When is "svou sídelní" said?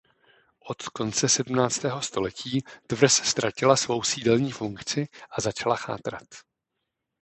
3.75-4.51